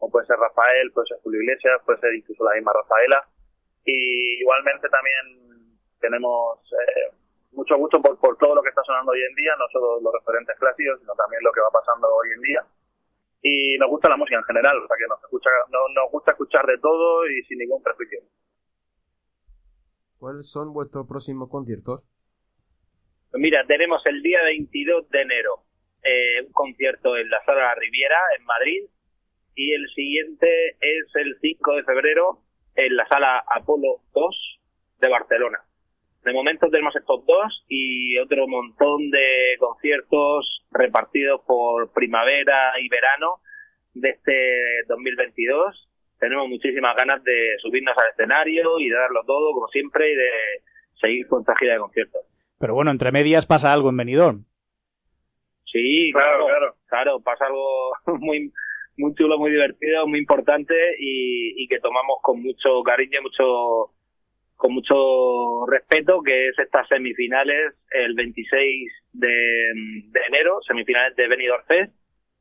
como 0.02 0.11
puede 0.11 0.26
ser 0.26 0.35
Rafael, 0.35 0.90
puede 0.90 1.06
ser 1.06 1.18
Julio 1.23 1.38
Iglesias, 1.47 1.78
puede 1.87 2.00
ser 2.02 2.11
incluso 2.12 2.42
la 2.42 2.59
misma 2.59 2.73
Rafaela. 2.75 3.23
Y 3.87 4.42
igualmente 4.42 4.88
también 4.90 5.78
tenemos 6.00 6.59
eh, 6.75 7.14
mucho 7.52 7.76
gusto 7.78 8.02
por, 8.02 8.18
por 8.18 8.37
todo 8.37 8.56
lo 8.56 8.62
que 8.66 8.71
está 8.71 8.82
sonando 8.82 9.12
hoy 9.12 9.23
en 9.23 9.35
día, 9.37 9.54
no 9.56 9.62
solo 9.71 10.00
los 10.02 10.12
referentes 10.18 10.59
clásicos, 10.59 10.99
sino 10.99 11.14
también 11.14 11.38
lo 11.47 11.52
que 11.52 11.61
va 11.61 11.71
pasando 11.71 12.09
hoy 12.11 12.35
en 12.35 12.40
día 12.42 12.66
y 13.42 13.78
nos 13.78 13.90
gusta 13.90 14.09
la 14.11 14.16
música 14.16 14.38
en 14.38 14.44
general, 14.44 14.76
o 14.82 14.87
sea 14.88 14.97
que 14.99 15.06
nos, 15.06 15.23
escucha, 15.23 15.50
no- 15.71 15.88
nos 15.94 16.11
gusta 16.11 16.32
escuchar 16.32 16.66
de 16.66 16.78
todo 16.78 17.26
y 17.28 17.42
sin 17.44 17.59
ningún 17.59 17.80
prejuicio. 17.82 18.18
¿Cuáles 20.18 20.50
son 20.50 20.73
vuestros 20.73 21.06
próximos 21.06 21.49
conciertos? 21.49 22.02
Pues 23.30 23.40
mira, 23.40 23.64
tenemos 23.68 24.02
el 24.06 24.21
día 24.23 24.42
22 24.42 25.09
de 25.11 25.23
enero 25.23 25.62
eh, 26.02 26.42
un 26.47 26.52
concierto 26.52 27.16
en 27.16 27.30
la 27.30 27.38
Sala 27.44 27.62
La 27.71 27.75
Riviera, 27.76 28.18
en 28.38 28.44
Madrid, 28.44 28.82
y 29.54 29.73
el 29.73 29.88
siguiente 29.94 30.76
es 30.80 31.06
el 31.14 31.37
5 31.40 31.76
de 31.76 31.85
febrero 31.85 32.38
en 32.75 32.97
la 32.97 33.06
Sala 33.09 33.44
Apolo 33.54 34.00
2 34.14 34.61
de 35.00 35.09
Barcelona. 35.09 35.59
De 36.25 36.32
momento 36.32 36.71
tenemos 36.71 36.94
estos 36.94 37.26
dos 37.26 37.64
y 37.68 38.16
otro 38.18 38.47
montón 38.47 39.11
de 39.11 39.56
conciertos 39.59 40.64
repartidos 40.71 41.40
por 41.47 41.92
primavera 41.92 42.78
y 42.80 42.88
verano 42.88 43.40
de 43.94 44.11
este 44.11 44.85
2022. 44.87 45.88
Tenemos 46.21 46.49
muchísimas 46.49 46.97
ganas 46.97 47.25
de 47.25 47.56
subirnos 47.61 47.97
al 47.99 48.11
escenario 48.11 48.78
y 48.78 48.88
de 48.88 48.97
darlo 48.97 49.25
todo, 49.26 49.52
como 49.52 49.66
siempre, 49.68 50.12
y 50.12 50.14
de 50.14 50.30
seguir 51.00 51.26
con 51.26 51.40
esta 51.40 51.56
gira 51.59 51.75
de 51.75 51.80
conciertos. 51.80 52.23
Pero 52.61 52.75
bueno, 52.75 52.92
entre 52.92 53.11
medias 53.11 53.44
pasa 53.44 53.73
algo 53.73 53.90
en 53.90 53.97
Benidorm. 53.97 54.44
Sí, 55.64 56.11
Claro, 56.12 56.47
claro, 56.47 56.47
claro. 56.47 56.76
claro, 56.87 57.21
pasa 57.21 57.47
algo 57.47 57.92
muy 58.21 58.52
muy 58.96 59.14
chulo, 59.14 59.38
muy 59.38 59.50
divertido, 59.50 60.06
muy 60.06 60.18
importante 60.18 60.75
y, 60.99 61.62
y 61.62 61.68
que 61.68 61.80
tomamos 61.80 62.18
con 62.22 62.42
mucho 62.42 62.82
cariño, 62.82 63.22
mucho 63.22 63.90
con 64.56 64.75
mucho 64.75 65.66
respeto, 65.66 66.22
que 66.22 66.49
es 66.49 66.58
estas 66.58 66.87
semifinales 66.87 67.75
el 67.90 68.14
26 68.14 68.92
de, 69.12 69.28
de 69.28 70.20
enero, 70.28 70.61
semifinales 70.62 71.16
de 71.16 71.26
Benidorm 71.26 71.64
Fest. 71.66 71.92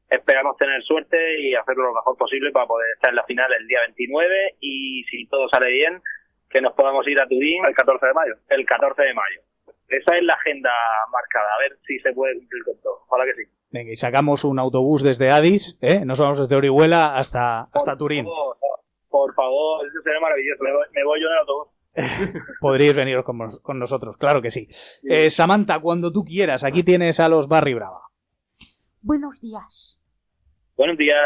Esperamos 0.08 0.56
tener 0.58 0.84
suerte 0.84 1.18
y 1.40 1.56
hacerlo 1.56 1.86
lo 1.86 1.94
mejor 1.96 2.18
posible 2.18 2.52
para 2.52 2.68
poder 2.68 2.92
estar 2.94 3.10
en 3.10 3.16
la 3.16 3.24
final 3.24 3.52
el 3.60 3.66
día 3.68 3.80
29 3.88 4.56
y 4.60 5.04
si 5.06 5.26
todo 5.28 5.50
sale 5.50 5.72
bien, 5.72 6.00
que 6.48 6.62
nos 6.62 6.74
podamos 6.74 7.08
ir 7.08 7.20
a 7.20 7.28
Turín 7.28 7.66
El 7.66 7.74
14 7.74 8.06
de 8.06 8.14
mayo. 8.14 8.34
el 8.50 8.66
14 8.66 9.02
de 9.02 9.14
mayo. 9.14 9.42
Esa 9.92 10.18
es 10.18 10.24
la 10.24 10.34
agenda 10.34 10.70
marcada, 11.12 11.48
a 11.58 11.60
ver 11.60 11.78
si 11.86 12.00
se 12.00 12.14
puede 12.14 12.36
cumplir 12.38 12.64
con 12.64 12.82
todo. 12.82 13.04
Ojalá 13.08 13.26
que 13.26 13.44
sí. 13.44 13.50
Venga, 13.72 13.92
y 13.92 13.96
sacamos 13.96 14.44
un 14.44 14.58
autobús 14.60 15.04
desde 15.04 15.32
Addis, 15.32 15.78
¿eh? 15.82 16.04
Nos 16.06 16.20
vamos 16.20 16.40
desde 16.40 16.56
Orihuela 16.56 17.16
hasta, 17.18 17.64
hasta 17.74 17.92
Por 17.92 17.98
Turín. 17.98 18.26
favor, 18.26 18.58
por 19.10 19.34
favor, 19.36 19.86
eso 19.86 20.02
sería 20.04 20.20
maravilloso. 20.20 20.64
Me 20.64 20.72
voy, 20.74 20.86
me 20.94 21.04
voy 21.04 21.20
yo 21.22 21.28
en 21.28 21.34
el 21.34 21.40
autobús. 21.40 21.68
Podríais 22.62 22.96
venir 22.96 23.22
con, 23.24 23.38
con 23.62 23.80
nosotros, 23.80 24.16
claro 24.18 24.42
que 24.42 24.50
sí. 24.50 24.66
Eh, 25.04 25.30
Samantha, 25.30 25.80
cuando 25.80 26.12
tú 26.12 26.24
quieras, 26.24 26.64
aquí 26.64 26.84
tienes 26.84 27.20
a 27.20 27.28
los 27.28 27.48
Barry 27.50 27.74
Brava. 27.74 28.02
Buenos 29.02 29.42
días. 29.42 30.00
Buenos 30.78 30.98
días. 30.98 31.18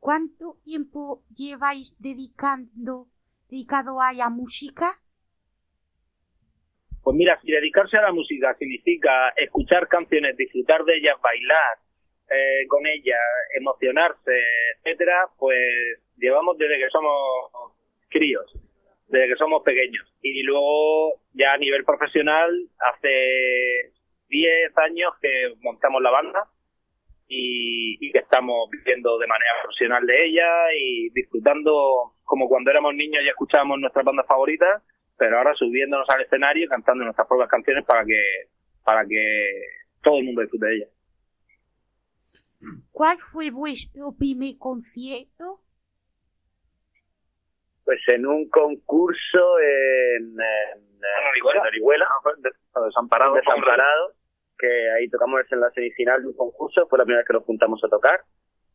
¿Cuánto 0.00 0.58
tiempo 0.64 1.22
lleváis 1.34 1.96
dedicando, 2.00 3.08
dedicado 3.48 4.00
a 4.00 4.12
la 4.12 4.28
música? 4.28 5.00
Pues 7.06 7.16
mira, 7.16 7.38
si 7.40 7.52
dedicarse 7.52 7.96
a 7.98 8.02
la 8.02 8.12
música 8.12 8.52
significa 8.58 9.28
escuchar 9.36 9.86
canciones, 9.86 10.36
disfrutar 10.36 10.82
de 10.82 10.96
ellas, 10.96 11.14
bailar 11.22 11.78
eh, 12.28 12.66
con 12.66 12.84
ellas, 12.84 13.20
emocionarse, 13.54 14.32
etcétera, 14.78 15.28
pues 15.38 15.56
llevamos 16.16 16.58
desde 16.58 16.78
que 16.78 16.90
somos 16.90 17.76
críos, 18.08 18.52
desde 19.06 19.28
que 19.28 19.36
somos 19.36 19.62
pequeños. 19.62 20.04
Y 20.20 20.42
luego, 20.42 21.20
ya 21.32 21.52
a 21.52 21.58
nivel 21.58 21.84
profesional, 21.84 22.50
hace 22.80 23.92
10 24.28 24.76
años 24.78 25.12
que 25.22 25.54
montamos 25.60 26.02
la 26.02 26.10
banda 26.10 26.42
y, 27.28 28.04
y 28.04 28.10
que 28.10 28.18
estamos 28.18 28.68
viviendo 28.68 29.16
de 29.18 29.28
manera 29.28 29.52
profesional 29.62 30.04
de 30.04 30.26
ella 30.26 30.74
y 30.76 31.10
disfrutando 31.10 32.14
como 32.24 32.48
cuando 32.48 32.72
éramos 32.72 32.96
niños 32.96 33.22
y 33.22 33.28
escuchábamos 33.28 33.78
nuestras 33.78 34.04
bandas 34.04 34.26
favoritas, 34.26 34.82
pero 35.18 35.38
ahora 35.38 35.54
subiéndonos 35.54 36.08
al 36.10 36.22
escenario 36.22 36.64
y 36.64 36.68
cantando 36.68 37.04
nuestras 37.04 37.26
propias 37.28 37.48
canciones 37.48 37.84
para 37.84 38.04
que 38.04 38.20
para 38.84 39.04
que 39.06 39.48
todo 40.02 40.18
el 40.18 40.24
mundo 40.24 40.42
disfrute 40.42 40.66
de 40.66 40.76
ellas. 40.76 40.90
¿Cuál 42.92 43.18
fue 43.18 43.50
vuestro 43.50 44.12
primer 44.18 44.56
concierto? 44.58 45.60
Pues 47.84 48.00
en 48.08 48.26
un 48.26 48.48
concurso 48.48 49.58
en, 49.60 50.24
en, 50.24 50.80
en 50.80 51.60
Orihuela, 51.66 52.06
Ah, 52.74 52.80
Desamparado. 52.84 53.34
desamparado, 53.34 54.14
que 54.58 54.66
ahí 54.98 55.08
tocamos 55.08 55.40
en 55.50 55.60
la 55.60 55.70
semifinal 55.70 56.22
de 56.22 56.28
un 56.28 56.36
concurso, 56.36 56.86
fue 56.88 56.98
la 56.98 57.04
primera 57.04 57.20
vez 57.20 57.26
que 57.28 57.34
nos 57.34 57.44
juntamos 57.44 57.80
a 57.84 57.88
tocar, 57.88 58.20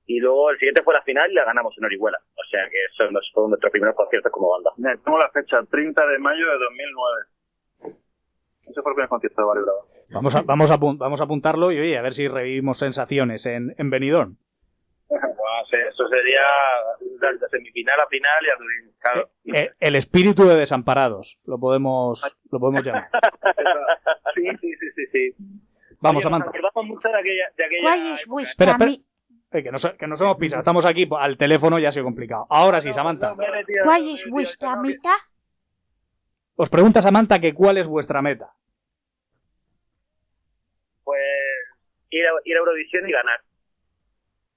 y 0.06 0.20
luego 0.20 0.50
el 0.50 0.58
siguiente 0.58 0.84
fue 0.84 0.94
la 0.94 1.02
final 1.04 1.32
y 1.32 1.36
la 1.36 1.46
ganamos 1.46 1.78
en 1.78 1.86
Orihuela, 1.86 2.18
o 2.18 2.44
sea 2.50 2.62
que 2.70 2.78
eso 2.86 3.12
nos 3.12 3.30
fue 3.34 3.48
nuestro 3.48 3.70
primer 3.72 3.94
concierto 3.94 4.30
como 4.32 4.50
banda. 4.50 4.72
Tengo 5.04 5.18
la 5.18 5.30
fecha, 5.30 5.62
30 5.70 6.06
de 6.08 6.20
mayo 6.20 6.46
de 6.46 6.58
2009. 6.58 7.22
Ese 8.62 8.82
fue 8.82 8.92
el 8.92 8.96
primer 8.96 9.10
concierto 9.10 9.42
de 9.42 9.48
Barrio 9.48 9.64
Bravo. 9.64 9.86
Vamos 10.14 10.36
a, 10.36 10.42
vamos, 10.44 10.72
a, 10.72 10.78
vamos 10.78 11.22
a 11.22 11.24
apuntarlo 11.24 11.72
y 11.72 11.80
oye, 11.80 11.98
a 11.98 12.02
ver 12.02 12.14
si 12.14 12.28
revivimos 12.28 12.78
sensaciones 12.78 13.46
en, 13.46 13.74
en 13.78 13.90
Benidorm. 13.90 14.38
Eso 15.72 16.08
sería 16.10 16.42
de 17.00 17.50
semifinal 17.50 18.00
a 18.00 18.08
final 18.08 18.46
y 18.46 18.50
a 18.50 18.58
Turín, 18.58 18.94
claro. 19.00 19.30
Eh, 19.54 19.72
el 19.80 19.96
espíritu 19.96 20.46
de 20.46 20.56
desamparados, 20.56 21.40
lo 21.46 21.60
podemos, 21.60 22.38
lo 22.52 22.60
podemos 22.60 22.84
llamar. 22.84 23.10
Sí, 24.34 24.48
sí, 24.62 24.74
sí, 24.80 24.88
sí, 24.96 25.06
sí. 25.12 25.36
Vamos, 26.00 26.26
Oye, 26.26 26.40
nos 26.40 26.48
acordamos 26.48 26.86
mucho 26.86 27.10
de 27.10 27.20
aquella, 27.20 27.52
de 27.58 27.66
aquella 27.66 27.84
¿Cuál 27.84 28.00
es 28.00 28.22
época, 28.22 28.32
vuestra 28.32 28.72
Espera, 28.72 28.72
espera. 28.72 29.06
Eh, 29.54 29.64
que, 29.64 29.72
nos, 29.72 29.86
que 29.98 30.08
nos 30.08 30.22
hemos 30.22 30.38
pisado, 30.38 30.62
estamos 30.62 30.86
aquí 30.86 31.08
al 31.20 31.38
teléfono 31.38 31.78
y 31.78 31.86
ha 31.86 31.92
sido 31.92 32.06
complicado. 32.06 32.46
Ahora 32.50 32.80
sí, 32.80 32.92
Samantha. 32.94 33.36
¿Cuál 33.84 34.10
es 34.10 34.26
vuestra 34.30 34.76
meta? 34.78 35.14
Os 36.56 36.70
pregunta 36.70 37.02
Samantha 37.02 37.40
que 37.40 37.54
cuál 37.54 37.78
es 37.78 37.88
vuestra 37.88 38.22
meta. 38.22 38.54
Pues 41.04 41.20
ir 42.12 42.26
a, 42.26 42.30
ir 42.46 42.56
a 42.56 42.60
Eurovisión 42.60 43.08
y 43.10 43.12
ganar. 43.12 43.40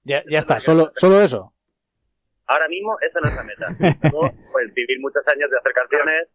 Ya, 0.03 0.23
ya 0.29 0.39
está, 0.39 0.59
solo, 0.59 0.91
solo 0.95 1.21
eso. 1.21 1.51
Ahora 2.47 2.67
mismo 2.67 2.95
esa 3.01 3.19
es 3.19 3.23
nuestra 3.23 3.43
meta. 3.43 3.99
Pues 4.53 4.73
vivir 4.73 4.99
muchos 5.01 5.23
años 5.27 5.49
de 5.49 5.57
hacer 5.57 5.73
canciones, 5.73 6.29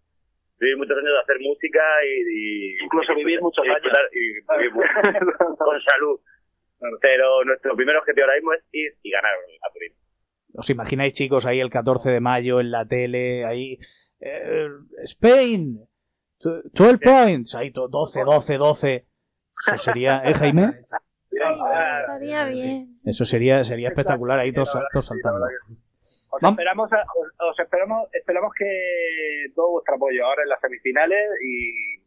vivir 0.58 0.76
muchos 0.76 0.96
años 0.98 1.12
de 1.12 1.20
hacer 1.20 1.36
música 1.40 1.80
y... 2.04 2.74
y- 2.74 2.84
Incluso 2.84 3.14
vivir 3.14 3.40
muchos 3.40 3.64
y 3.64 3.68
años. 3.68 3.92
Y, 4.12 4.18
vivir 4.58 4.72
con 5.58 5.80
salud. 5.82 6.20
Pero 7.00 7.44
nuestro 7.44 7.76
primer 7.76 7.96
objetivo 7.96 8.24
ahora 8.24 8.36
mismo 8.36 8.52
es 8.54 8.64
ir 8.72 8.96
y 9.02 9.10
ganar 9.10 9.32
a 9.34 9.72
Turín. 9.72 9.92
¿Os 10.54 10.68
imagináis, 10.70 11.14
chicos, 11.14 11.46
ahí 11.46 11.60
el 11.60 11.70
14 11.70 12.10
de 12.10 12.20
mayo 12.20 12.60
en 12.60 12.70
la 12.70 12.86
tele, 12.86 13.44
ahí... 13.44 13.78
eh, 14.20 14.68
Spain, 15.04 15.78
tw- 16.40 16.62
12 16.72 16.98
points, 16.98 17.54
ahí 17.54 17.70
to- 17.70 17.86
12, 17.88 18.24
12, 18.24 18.56
12. 18.58 19.06
Eso 19.66 19.76
sería, 19.78 20.22
¿eh, 20.24 20.34
Jaime? 20.34 20.80
Estaría 21.30 22.44
bien. 22.46 22.98
Eso 23.04 23.24
sería, 23.24 23.62
sería 23.62 23.88
espectacular, 23.88 24.38
ahí 24.40 24.52
todos, 24.52 24.72
todos 24.92 25.06
saltando. 25.06 25.46
Os 26.32 26.42
esperamos, 26.42 26.92
a- 26.92 27.04
os, 27.16 27.28
os 27.50 27.58
esperamos, 27.58 28.08
esperamos 28.12 28.52
que 28.58 29.46
todo 29.54 29.70
vuestro 29.72 29.94
apoyo 29.96 30.24
ahora 30.24 30.42
en 30.42 30.48
las 30.48 30.60
semifinales 30.60 31.28
y, 31.44 32.02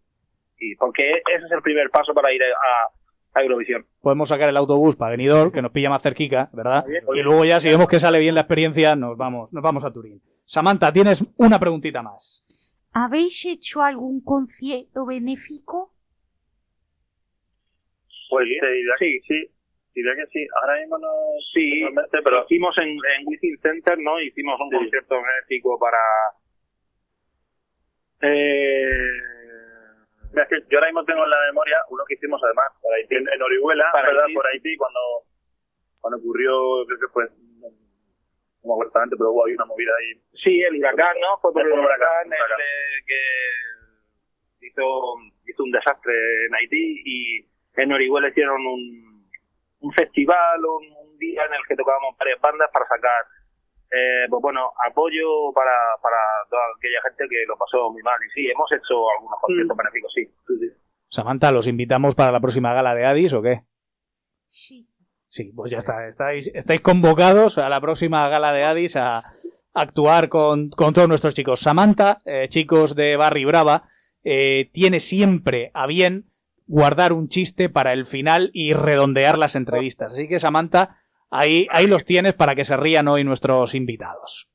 y 0.59 0.75
porque 0.75 1.11
ese 1.33 1.45
es 1.45 1.51
el 1.51 1.61
primer 1.61 1.89
paso 1.89 2.13
para 2.13 2.33
ir 2.33 2.41
a, 2.43 2.47
a 3.35 3.41
Eurovisión. 3.41 3.85
Podemos 4.01 4.29
sacar 4.29 4.49
el 4.49 4.57
autobús 4.57 4.95
para 4.95 5.11
Benidorm, 5.11 5.51
que 5.51 5.61
nos 5.61 5.71
pilla 5.71 5.89
más 5.89 6.01
cerquica, 6.03 6.49
¿verdad? 6.53 6.85
Y 7.15 7.21
luego 7.21 7.45
ya, 7.45 7.59
si 7.59 7.69
vemos 7.69 7.87
que 7.87 7.99
sale 7.99 8.19
bien 8.19 8.35
la 8.35 8.41
experiencia, 8.41 8.95
nos 8.95 9.17
vamos, 9.17 9.53
nos 9.53 9.63
vamos 9.63 9.83
a 9.85 9.91
Turín. 9.91 10.21
Samantha, 10.45 10.91
tienes 10.93 11.25
una 11.37 11.59
preguntita 11.59 12.01
más. 12.03 12.45
¿Habéis 12.93 13.43
hecho 13.45 13.81
algún 13.81 14.21
concierto 14.23 15.05
benéfico? 15.05 15.93
Pues 18.29 18.45
te 18.61 18.71
diría 18.71 18.93
que 18.99 19.19
sí, 19.27 19.51
diría 19.95 20.11
que 20.15 20.27
sí. 20.31 20.47
Ahora 20.61 20.79
mismo 20.79 20.97
no 20.99 21.07
Sí, 21.53 21.83
pero 22.23 22.43
hicimos 22.45 22.75
en, 22.77 22.89
en 22.89 23.27
Wizzing 23.27 23.57
Center, 23.61 23.97
¿no? 23.99 24.19
Hicimos 24.21 24.59
un 24.59 24.69
Sí. 24.69 24.75
concierto 24.77 25.15
benéfico 25.15 25.77
para... 25.79 25.97
Eh, 28.21 29.11
Mira, 30.33 30.43
es 30.43 30.49
que 30.49 30.57
yo 30.67 30.79
ahora 30.79 30.87
mismo 30.87 31.05
tengo 31.05 31.23
en 31.23 31.29
la 31.29 31.45
memoria 31.47 31.77
uno 31.89 32.03
que 32.07 32.15
hicimos 32.15 32.41
además 32.43 32.65
por 32.81 32.93
Haití, 32.93 33.15
en, 33.15 33.29
en 33.29 33.41
Orihuela, 33.41 33.85
Para 33.93 34.07
¿verdad? 34.07 34.23
Haití. 34.23 34.33
Por 34.33 34.47
Haití, 34.47 34.77
cuando, 34.77 34.99
cuando 36.01 36.17
ocurrió, 36.17 36.85
creo 36.87 36.99
que 36.99 37.07
fue, 37.13 37.23
acuerdo 37.23 38.81
exactamente, 38.89 39.15
pero 39.17 39.31
hubo 39.31 39.45
ahí 39.45 39.53
una 39.53 39.65
movida 39.65 39.91
ahí. 39.99 40.21
sí, 40.43 40.61
el 40.61 40.77
huracán, 40.79 41.15
¿no? 41.21 41.37
Fue 41.37 41.53
por 41.53 41.61
el 41.61 41.71
huracán, 41.71 42.25
el, 42.25 43.05
que 43.05 44.67
hizo, 44.67 44.83
hizo 45.45 45.63
un 45.63 45.71
desastre 45.71 46.13
en 46.47 46.55
Haití 46.55 47.01
y 47.05 47.47
en 47.75 47.91
Orihuela 47.91 48.29
hicieron 48.29 48.65
un, 48.65 49.29
un 49.81 49.93
festival, 49.93 50.65
un, 50.65 51.09
un 51.09 51.17
día 51.17 51.45
en 51.45 51.53
el 51.53 51.61
que 51.67 51.75
tocábamos 51.75 52.17
varias 52.17 52.39
bandas 52.41 52.69
para 52.73 52.87
sacar, 52.87 53.25
eh, 53.93 54.25
pues 54.29 54.41
bueno, 54.41 54.71
apoyo 54.89 55.53
para, 55.53 55.71
para 56.01 56.17
toda 56.49 56.63
aquella 56.75 57.01
gente 57.03 57.25
que 57.29 57.45
lo 57.47 57.57
pasó 57.57 57.91
muy 57.91 58.01
mal. 58.01 58.17
Y 58.25 58.29
sí, 58.31 58.49
hemos 58.49 58.69
hecho 58.71 59.09
algunos 59.15 59.39
conciertos 59.39 59.77
benéficos, 59.77 60.11
sí. 60.15 60.25
sí, 60.47 60.53
sí. 60.59 60.71
Samantha, 61.09 61.51
¿los 61.51 61.67
invitamos 61.67 62.15
para 62.15 62.31
la 62.31 62.39
próxima 62.39 62.73
gala 62.73 62.95
de 62.95 63.05
Addis 63.05 63.33
o 63.33 63.41
qué? 63.41 63.61
Sí. 64.49 64.89
Sí, 65.27 65.51
pues 65.55 65.71
ya 65.71 65.77
está. 65.77 66.07
Estáis, 66.07 66.51
estáis 66.53 66.81
convocados 66.81 67.57
a 67.57 67.69
la 67.69 67.81
próxima 67.81 68.27
gala 68.29 68.51
de 68.53 68.63
Addis 68.63 68.95
a 68.95 69.23
actuar 69.73 70.29
con, 70.29 70.69
con 70.69 70.93
todos 70.93 71.07
nuestros 71.07 71.33
chicos. 71.33 71.59
Samantha, 71.59 72.19
eh, 72.25 72.47
chicos 72.49 72.95
de 72.95 73.15
Barry 73.15 73.45
Brava, 73.45 73.83
eh, 74.23 74.69
tiene 74.73 74.99
siempre 74.99 75.71
a 75.73 75.87
bien 75.87 76.25
guardar 76.65 77.13
un 77.13 77.27
chiste 77.27 77.69
para 77.69 77.93
el 77.93 78.05
final 78.05 78.49
y 78.53 78.73
redondear 78.73 79.37
las 79.37 79.55
entrevistas. 79.55 80.13
Así 80.13 80.27
que, 80.27 80.39
Samantha, 80.39 80.97
ahí, 81.33 81.67
ahí 81.71 81.87
los 81.87 82.05
tienes 82.05 82.33
para 82.33 82.55
que 82.55 82.63
se 82.63 82.77
rían 82.77 83.07
hoy 83.07 83.23
nuestros 83.23 83.75
invitados. 83.75 84.49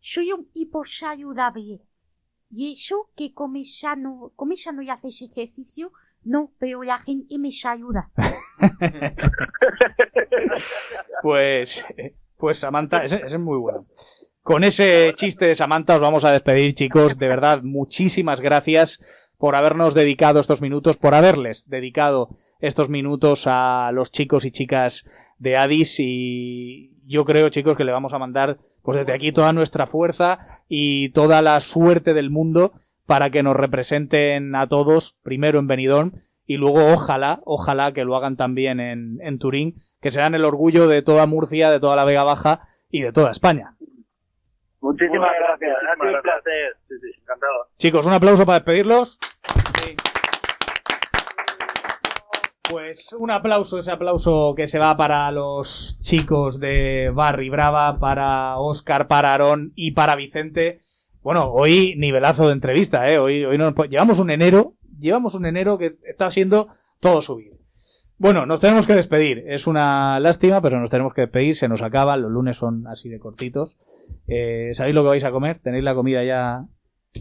Soy 0.00 0.32
un 0.32 0.48
hipo 0.52 0.84
saludable. 0.84 1.80
Y 2.50 2.72
eso 2.72 3.10
que 3.16 3.32
comes 3.32 3.78
sano, 3.78 4.32
comes 4.36 4.62
sano 4.62 4.82
y 4.82 4.90
haces 4.90 5.22
ejercicio, 5.22 5.92
no, 6.22 6.52
pero 6.58 6.82
la 6.82 6.98
gente 6.98 7.38
me 7.38 7.50
saluda. 7.50 8.10
Pues, 11.22 11.86
pues 12.36 12.58
Samantha, 12.58 13.04
ese, 13.04 13.16
ese 13.16 13.36
es 13.36 13.38
muy 13.38 13.56
bueno. 13.56 13.78
Con 14.42 14.64
ese 14.64 15.12
chiste 15.14 15.44
de 15.44 15.54
Samantha 15.54 15.94
os 15.94 16.02
vamos 16.02 16.24
a 16.24 16.32
despedir, 16.32 16.74
chicos. 16.74 17.16
De 17.16 17.28
verdad, 17.28 17.62
muchísimas 17.62 18.40
gracias 18.40 19.36
por 19.38 19.54
habernos 19.54 19.94
dedicado 19.94 20.40
estos 20.40 20.60
minutos, 20.60 20.96
por 20.96 21.14
haberles 21.14 21.68
dedicado 21.68 22.28
estos 22.58 22.88
minutos 22.88 23.44
a 23.46 23.92
los 23.92 24.10
chicos 24.10 24.44
y 24.44 24.50
chicas 24.50 25.04
de 25.38 25.56
Addis. 25.56 26.00
Y 26.00 26.90
yo 27.06 27.24
creo, 27.24 27.50
chicos, 27.50 27.76
que 27.76 27.84
le 27.84 27.92
vamos 27.92 28.14
a 28.14 28.18
mandar, 28.18 28.58
pues 28.82 28.96
desde 28.96 29.12
aquí, 29.12 29.30
toda 29.30 29.52
nuestra 29.52 29.86
fuerza 29.86 30.40
y 30.68 31.10
toda 31.10 31.40
la 31.40 31.60
suerte 31.60 32.12
del 32.12 32.30
mundo 32.30 32.72
para 33.06 33.30
que 33.30 33.44
nos 33.44 33.54
representen 33.54 34.56
a 34.56 34.66
todos, 34.66 35.20
primero 35.22 35.60
en 35.60 35.68
Benidorm 35.68 36.12
y 36.46 36.56
luego 36.56 36.92
ojalá, 36.92 37.40
ojalá 37.44 37.92
que 37.92 38.04
lo 38.04 38.16
hagan 38.16 38.36
también 38.36 38.80
en, 38.80 39.18
en 39.22 39.38
Turín, 39.38 39.76
que 40.00 40.10
serán 40.10 40.34
el 40.34 40.44
orgullo 40.44 40.88
de 40.88 41.00
toda 41.02 41.28
Murcia, 41.28 41.70
de 41.70 41.78
toda 41.78 41.94
la 41.94 42.04
Vega 42.04 42.24
Baja 42.24 42.66
y 42.90 43.02
de 43.02 43.12
toda 43.12 43.30
España. 43.30 43.76
Muchísimas 44.82 45.30
gracias, 45.38 45.76
gracias, 45.80 45.90
ha 45.90 46.04
sido 46.04 46.16
un 46.16 46.22
placer. 46.22 46.76
Sí, 46.88 46.94
sí, 47.00 47.20
encantado. 47.22 47.68
Chicos, 47.78 48.06
un 48.06 48.12
aplauso 48.12 48.44
para 48.44 48.58
despedirlos. 48.58 49.18
Pues 52.68 53.12
un 53.18 53.30
aplauso, 53.30 53.78
ese 53.78 53.90
aplauso 53.90 54.54
que 54.56 54.66
se 54.66 54.78
va 54.78 54.96
para 54.96 55.30
los 55.30 55.98
chicos 56.00 56.58
de 56.58 57.10
Barry 57.14 57.50
Brava, 57.50 57.98
para 57.98 58.56
Oscar, 58.58 59.08
para 59.08 59.32
Aarón 59.32 59.72
y 59.76 59.90
para 59.90 60.16
Vicente. 60.16 60.78
Bueno, 61.22 61.50
hoy 61.52 61.94
nivelazo 61.98 62.46
de 62.46 62.54
entrevista, 62.54 63.08
¿eh? 63.10 63.18
Hoy, 63.18 63.44
hoy 63.44 63.58
nos- 63.58 63.74
llevamos 63.90 64.20
un 64.20 64.30
enero, 64.30 64.74
llevamos 64.98 65.34
un 65.34 65.44
enero 65.46 65.76
que 65.76 65.96
está 66.04 66.30
siendo 66.30 66.68
todo 66.98 67.20
subir. 67.20 67.52
Bueno, 68.22 68.46
nos 68.46 68.60
tenemos 68.60 68.86
que 68.86 68.94
despedir. 68.94 69.42
Es 69.48 69.66
una 69.66 70.20
lástima, 70.20 70.60
pero 70.60 70.78
nos 70.78 70.90
tenemos 70.90 71.12
que 71.12 71.22
despedir. 71.22 71.56
Se 71.56 71.66
nos 71.66 71.82
acaba. 71.82 72.16
Los 72.16 72.30
lunes 72.30 72.56
son 72.56 72.86
así 72.86 73.08
de 73.08 73.18
cortitos. 73.18 73.76
Eh, 74.28 74.70
¿Sabéis 74.74 74.94
lo 74.94 75.02
que 75.02 75.08
vais 75.08 75.24
a 75.24 75.32
comer? 75.32 75.58
¿Tenéis 75.58 75.82
la 75.82 75.96
comida 75.96 76.22
ya? 76.22 76.64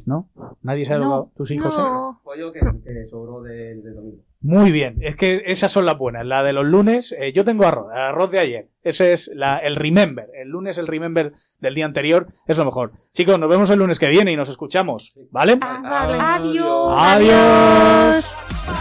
¿No? 0.06 0.30
¿Nadie 0.62 0.86
sabe 0.86 1.00
lo 1.00 1.06
No. 1.10 1.30
que 1.32 1.38
tus 1.38 1.50
hijos? 1.50 1.76
eh? 1.76 1.82
No. 1.82 2.22
Pollo 2.24 2.52
que, 2.54 2.60
que 2.60 3.08
sobró 3.08 3.42
del 3.42 3.82
de 3.82 3.94
domingo. 3.94 4.24
Muy 4.42 4.72
bien, 4.72 4.98
es 5.02 5.16
que 5.16 5.42
esas 5.48 5.72
son 5.72 5.86
las 5.88 5.98
buenas. 5.98 6.24
La 6.24 6.44
de 6.44 6.54
los 6.54 6.66
lunes, 6.66 7.16
eh, 7.20 7.32
yo 7.34 7.44
tengo 7.44 7.66
arroz, 7.66 7.88
el 7.92 8.00
arroz 8.00 8.30
de 8.30 8.38
ayer. 8.40 8.70
Ese 8.84 9.12
es 9.12 9.32
la, 9.34 9.58
el 9.58 9.76
remember. 9.76 10.30
El 10.36 10.50
lunes, 10.50 10.78
el 10.78 10.86
remember 10.86 11.34
del 11.60 11.74
día 11.76 11.86
anterior 11.86 12.28
es 12.48 12.58
lo 12.60 12.66
mejor. 12.66 12.92
Chicos, 13.12 13.40
nos 13.40 13.50
vemos 13.50 13.70
el 13.72 13.80
lunes 13.80 13.98
que 13.98 14.08
viene 14.10 14.32
y 14.32 14.36
nos 14.36 14.50
escuchamos. 14.50 15.18
¿Vale? 15.32 15.58
Ah, 15.62 15.80
vale. 15.84 16.18
Adiós. 16.22 16.96
Adiós. 16.96 18.81